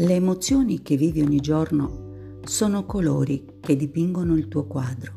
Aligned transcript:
Le 0.00 0.14
emozioni 0.14 0.80
che 0.80 0.96
vivi 0.96 1.20
ogni 1.20 1.40
giorno 1.40 2.38
sono 2.44 2.86
colori 2.86 3.58
che 3.60 3.76
dipingono 3.76 4.34
il 4.34 4.48
tuo 4.48 4.64
quadro. 4.64 5.12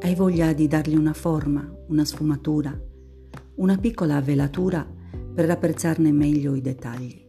Hai 0.00 0.16
voglia 0.16 0.52
di 0.52 0.66
dargli 0.66 0.96
una 0.96 1.12
forma, 1.12 1.72
una 1.86 2.04
sfumatura, 2.04 2.76
una 3.54 3.78
piccola 3.78 4.20
velatura 4.20 4.84
per 5.32 5.48
apprezzarne 5.48 6.10
meglio 6.10 6.56
i 6.56 6.60
dettagli. 6.60 7.24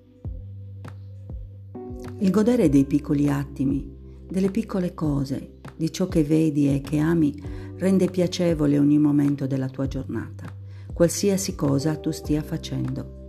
Il 2.18 2.32
godere 2.32 2.70
dei 2.70 2.86
piccoli 2.86 3.30
attimi, 3.30 3.96
delle 4.28 4.50
piccole 4.50 4.96
cose, 4.96 5.60
di 5.76 5.92
ciò 5.92 6.08
che 6.08 6.24
vedi 6.24 6.74
e 6.74 6.82
che 6.82 6.98
ami, 6.98 7.40
rende 7.76 8.10
piacevole 8.10 8.80
ogni 8.80 8.98
momento 8.98 9.46
della 9.46 9.70
tua 9.70 9.86
giornata, 9.86 10.52
qualsiasi 10.92 11.54
cosa 11.54 11.98
tu 11.98 12.10
stia 12.10 12.42
facendo. 12.42 13.21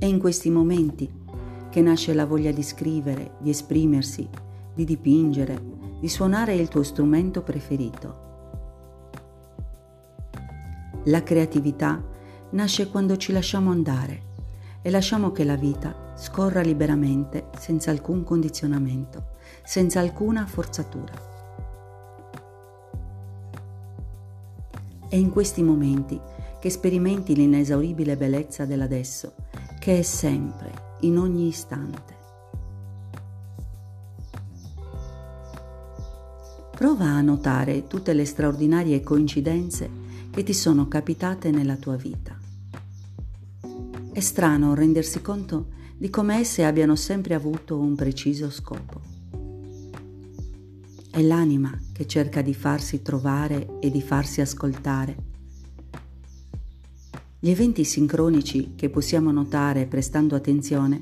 È 0.00 0.06
in 0.06 0.18
questi 0.18 0.48
momenti 0.48 1.12
che 1.68 1.82
nasce 1.82 2.14
la 2.14 2.24
voglia 2.24 2.52
di 2.52 2.62
scrivere, 2.62 3.32
di 3.38 3.50
esprimersi, 3.50 4.26
di 4.72 4.86
dipingere, 4.86 5.62
di 6.00 6.08
suonare 6.08 6.54
il 6.54 6.68
tuo 6.68 6.82
strumento 6.82 7.42
preferito. 7.42 8.28
La 11.04 11.22
creatività 11.22 12.02
nasce 12.52 12.88
quando 12.88 13.18
ci 13.18 13.32
lasciamo 13.32 13.70
andare 13.70 14.22
e 14.80 14.88
lasciamo 14.88 15.32
che 15.32 15.44
la 15.44 15.56
vita 15.56 16.14
scorra 16.16 16.62
liberamente 16.62 17.48
senza 17.58 17.90
alcun 17.90 18.24
condizionamento, 18.24 19.32
senza 19.64 20.00
alcuna 20.00 20.46
forzatura. 20.46 21.12
È 25.10 25.14
in 25.14 25.28
questi 25.28 25.62
momenti 25.62 26.18
che 26.58 26.70
sperimenti 26.70 27.34
l'inesauribile 27.34 28.16
bellezza 28.16 28.64
dell'adesso 28.64 29.34
che 29.80 30.00
è 30.00 30.02
sempre, 30.02 30.98
in 31.00 31.16
ogni 31.16 31.46
istante. 31.46 32.18
Prova 36.70 37.06
a 37.06 37.22
notare 37.22 37.86
tutte 37.86 38.12
le 38.12 38.26
straordinarie 38.26 39.02
coincidenze 39.02 39.88
che 40.30 40.42
ti 40.42 40.52
sono 40.52 40.86
capitate 40.86 41.50
nella 41.50 41.76
tua 41.76 41.96
vita. 41.96 42.38
È 44.12 44.20
strano 44.20 44.74
rendersi 44.74 45.22
conto 45.22 45.68
di 45.96 46.10
come 46.10 46.36
esse 46.36 46.66
abbiano 46.66 46.94
sempre 46.94 47.32
avuto 47.32 47.78
un 47.78 47.94
preciso 47.94 48.50
scopo. 48.50 49.00
È 51.10 51.22
l'anima 51.22 51.74
che 51.94 52.06
cerca 52.06 52.42
di 52.42 52.52
farsi 52.52 53.00
trovare 53.00 53.78
e 53.80 53.90
di 53.90 54.02
farsi 54.02 54.42
ascoltare 54.42 55.29
gli 57.42 57.48
eventi 57.48 57.84
sincronici 57.84 58.74
che 58.76 58.90
possiamo 58.90 59.32
notare 59.32 59.86
prestando 59.86 60.36
attenzione 60.36 61.00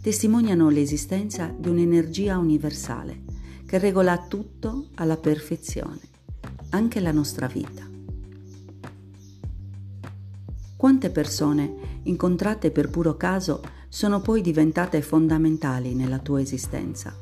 testimoniano 0.00 0.70
l'esistenza 0.70 1.52
di 1.54 1.68
un'energia 1.68 2.38
universale 2.38 3.22
che 3.66 3.78
regola 3.78 4.16
tutto 4.28 4.90
alla 4.94 5.16
perfezione, 5.16 5.98
anche 6.70 7.00
la 7.00 7.10
nostra 7.10 7.48
vita. 7.48 7.88
Quante 10.76 11.10
persone 11.10 11.98
incontrate 12.04 12.70
per 12.70 12.88
puro 12.88 13.16
caso 13.16 13.60
sono 13.88 14.20
poi 14.20 14.42
diventate 14.42 15.02
fondamentali 15.02 15.94
nella 15.94 16.20
tua 16.20 16.40
esistenza, 16.40 17.18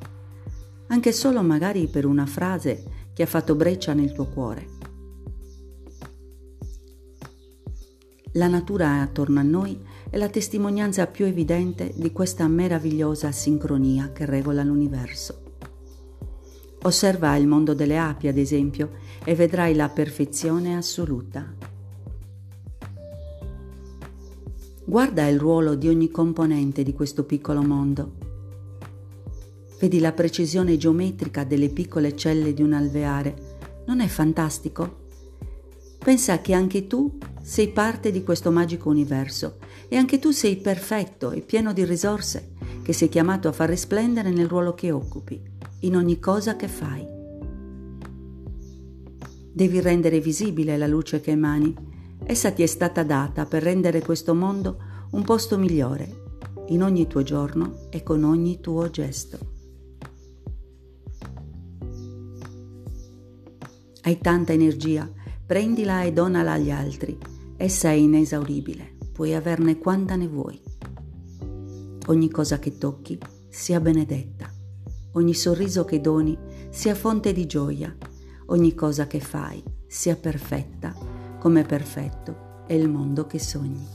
anche 0.89 1.13
solo 1.13 1.43
magari 1.43 1.89
per 1.89 2.05
una 2.05 2.27
frase 2.27 2.85
che 3.15 3.23
ha 3.23 3.27
fatto 3.27 3.55
breccia 3.55 3.95
nel 3.95 4.13
tuo 4.13 4.27
cuore. 4.27 4.78
La 8.39 8.47
natura 8.47 9.01
attorno 9.01 9.41
a 9.41 9.43
noi 9.43 9.77
è 10.09 10.17
la 10.17 10.29
testimonianza 10.29 11.09
più 11.09 11.25
evidente 11.25 11.93
di 11.97 12.13
questa 12.13 12.47
meravigliosa 12.47 13.33
sincronia 13.33 14.13
che 14.13 14.27
regola 14.27 14.63
l'universo. 14.63 15.43
Osserva 16.83 17.35
il 17.35 17.49
mondo 17.49 17.75
delle 17.75 17.99
api, 17.99 18.29
ad 18.29 18.39
esempio, 18.39 18.93
e 19.25 19.35
vedrai 19.35 19.75
la 19.75 19.89
perfezione 19.89 20.77
assoluta. 20.77 21.53
Guarda 24.85 25.27
il 25.27 25.41
ruolo 25.41 25.75
di 25.75 25.89
ogni 25.89 26.09
componente 26.09 26.85
di 26.85 26.93
questo 26.93 27.25
piccolo 27.25 27.61
mondo. 27.63 28.13
Vedi 29.81 29.99
la 29.99 30.13
precisione 30.13 30.77
geometrica 30.77 31.43
delle 31.43 31.71
piccole 31.71 32.15
celle 32.15 32.55
di 32.55 32.63
un 32.63 32.73
alveare. 32.73 33.57
Non 33.87 33.99
è 33.99 34.07
fantastico? 34.07 35.07
Pensa 35.99 36.41
che 36.41 36.53
anche 36.55 36.87
tu 36.87 37.19
sei 37.43 37.69
parte 37.69 38.11
di 38.11 38.23
questo 38.23 38.51
magico 38.51 38.89
universo 38.89 39.59
e 39.89 39.97
anche 39.97 40.19
tu 40.19 40.31
sei 40.31 40.57
perfetto 40.57 41.33
e 41.33 41.41
pieno 41.41 41.73
di 41.73 41.85
risorse 41.85 42.53
che 42.83 42.93
sei 42.93 43.09
chiamato 43.09 43.49
a 43.49 43.53
far 43.53 43.69
risplendere 43.69 44.31
nel 44.31 44.49
ruolo 44.49 44.75
che 44.75 44.91
occupi, 44.91 45.41
in 45.81 45.97
ogni 45.97 46.19
cosa 46.19 46.57
che 46.57 46.69
fai. 46.69 47.07
Devi 49.53 49.81
rendere 49.81 50.21
visibile 50.21 50.77
la 50.77 50.87
luce 50.87 51.21
che 51.21 51.33
emani. 51.33 51.75
Essa 52.25 52.51
ti 52.53 52.63
è 52.63 52.67
stata 52.67 53.03
data 53.03 53.45
per 53.45 53.63
rendere 53.63 54.01
questo 54.03 54.35
mondo 54.35 54.79
un 55.11 55.23
posto 55.25 55.59
migliore, 55.59 56.23
in 56.69 56.83
ogni 56.83 57.07
tuo 57.07 57.23
giorno 57.23 57.89
e 57.91 58.03
con 58.03 58.25
ogni 58.25 58.61
tuo 58.61 58.89
gesto. 58.89 59.39
Hai 64.03 64.19
tanta 64.19 64.53
energia 64.53 65.11
Prendila 65.49 66.03
e 66.03 66.13
donala 66.13 66.53
agli 66.53 66.71
altri. 66.71 67.17
Essa 67.57 67.89
è 67.89 67.93
inesauribile, 67.93 68.97
puoi 69.15 69.33
averne 69.33 69.79
quanta 69.79 70.15
ne 70.15 70.29
vuoi. 70.29 70.61
Ogni 72.09 72.29
cosa 72.29 72.59
che 72.59 72.77
tocchi 72.77 73.19
sia 73.49 73.81
benedetta. 73.81 74.53
Ogni 75.13 75.33
sorriso 75.33 75.87
che 75.87 76.03
doni 76.03 76.37
sia 76.69 76.95
fonte 76.95 77.33
di 77.33 77.47
gioia. 77.47 77.97
Ogni 78.49 78.75
cosa 78.75 79.07
che 79.07 79.21
fai 79.21 79.65
sia 79.87 80.17
perfetta, 80.17 80.95
come 81.39 81.63
perfetto 81.63 82.65
è 82.67 82.75
il 82.75 82.91
mondo 82.91 83.25
che 83.25 83.39
sogni. 83.39 83.87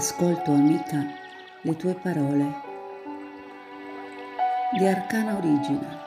Ascolto, 0.00 0.52
amica, 0.52 1.06
le 1.60 1.76
tue 1.76 1.92
parole 1.92 2.62
di 4.78 4.86
arcana 4.86 5.36
origine 5.36 5.98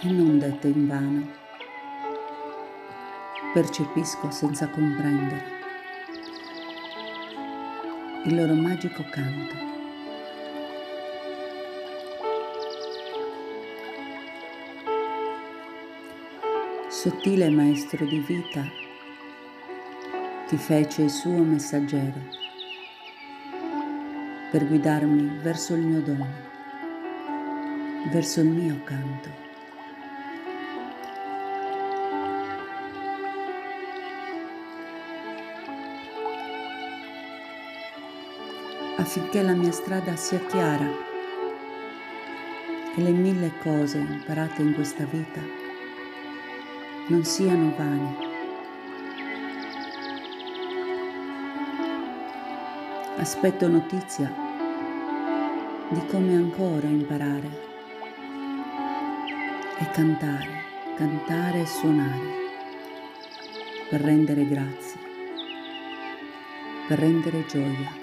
e 0.00 0.10
non 0.10 0.36
dette 0.40 0.66
in 0.66 0.88
vano. 0.88 1.30
Percepisco 3.54 4.32
senza 4.32 4.68
comprendere 4.68 5.44
il 8.24 8.34
loro 8.34 8.54
magico 8.54 9.04
canto. 9.12 9.54
Sottile 16.88 17.48
maestro 17.48 18.04
di 18.06 18.18
vita, 18.18 18.64
ti 20.48 20.56
fece 20.56 21.02
il 21.02 21.10
suo 21.10 21.44
messaggero 21.44 22.41
per 24.52 24.66
guidarmi 24.66 25.38
verso 25.40 25.72
il 25.72 25.80
mio 25.80 26.02
dono, 26.02 26.26
verso 28.10 28.40
il 28.40 28.48
mio 28.48 28.82
canto. 28.84 29.40
affinché 38.96 39.42
la 39.42 39.54
mia 39.54 39.72
strada 39.72 40.14
sia 40.16 40.38
chiara 40.46 40.86
e 42.94 43.00
le 43.02 43.10
mille 43.10 43.52
cose 43.58 43.98
imparate 43.98 44.62
in 44.62 44.74
questa 44.74 45.04
vita 45.04 45.40
non 47.08 47.24
siano 47.24 47.74
vane. 47.76 48.30
Aspetto 53.16 53.68
notizia 53.68 54.41
di 55.92 56.06
come 56.06 56.34
ancora 56.34 56.86
imparare 56.86 57.50
e 59.78 59.90
cantare, 59.90 60.64
cantare 60.96 61.60
e 61.60 61.66
suonare 61.66 62.40
per 63.90 64.00
rendere 64.00 64.46
grazie, 64.46 64.98
per 66.88 66.98
rendere 66.98 67.44
gioia. 67.46 68.00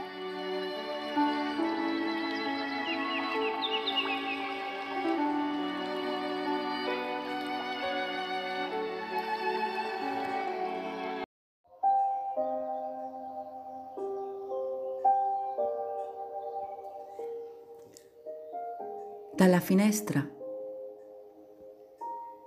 Dalla 19.40 19.62
finestra 19.62 20.20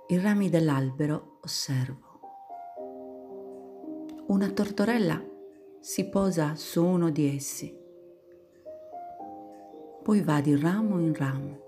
I 0.09 0.19
rami 0.19 0.47
dell'albero 0.51 1.39
osservo. 1.41 2.19
Una 4.27 4.51
tortorella 4.51 5.19
si 5.79 6.07
posa 6.07 6.53
su 6.53 6.85
uno 6.85 7.09
di 7.09 7.35
essi, 7.35 7.75
poi 10.03 10.21
va 10.21 10.39
di 10.39 10.55
ramo 10.55 10.99
in 10.99 11.15
ramo, 11.15 11.61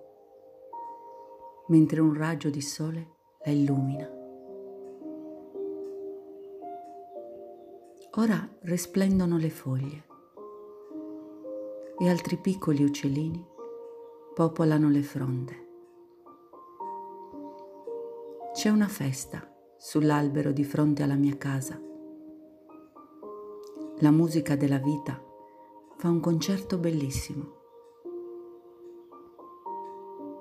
mentre 1.69 2.01
un 2.01 2.13
raggio 2.13 2.51
di 2.51 2.61
sole 2.61 3.13
la 3.43 3.51
illumina. 3.51 4.07
Ora 8.17 8.47
risplendono 8.59 9.37
le 9.37 9.49
foglie 9.49 10.03
e 11.97 12.09
altri 12.09 12.37
piccoli 12.37 12.83
uccellini 12.83 13.53
popolano 14.35 14.89
le 14.89 15.01
fronde. 15.01 15.67
C'è 18.51 18.67
una 18.67 18.89
festa 18.89 19.49
sull'albero 19.77 20.51
di 20.51 20.65
fronte 20.65 21.03
alla 21.03 21.15
mia 21.15 21.37
casa. 21.37 21.81
La 23.99 24.11
musica 24.11 24.57
della 24.57 24.79
vita 24.79 25.23
fa 25.95 26.09
un 26.09 26.19
concerto 26.19 26.77
bellissimo. 26.77 27.53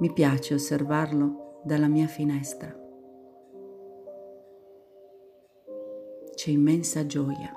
Mi 0.01 0.13
piace 0.13 0.55
osservarlo 0.55 1.61
dalla 1.63 1.87
mia 1.87 2.09
finestra. 2.09 2.77
C'è 6.35 6.51
immensa 6.51 7.07
gioia 7.07 7.53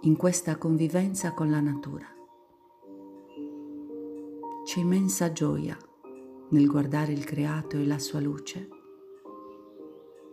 in 0.00 0.16
questa 0.16 0.56
convivenza 0.58 1.34
con 1.34 1.52
la 1.52 1.60
natura. 1.60 2.15
C'è 4.76 4.82
immensa 4.82 5.32
gioia 5.32 5.74
nel 6.50 6.66
guardare 6.66 7.10
il 7.10 7.24
creato 7.24 7.78
e 7.78 7.86
la 7.86 7.98
sua 7.98 8.20
luce 8.20 8.68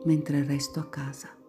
mentre 0.04 0.44
resto 0.44 0.82
a 0.82 0.90
casa. 0.90 1.43